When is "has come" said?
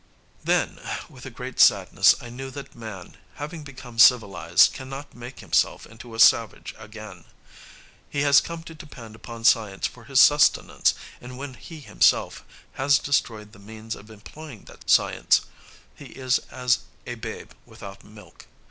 8.23-8.63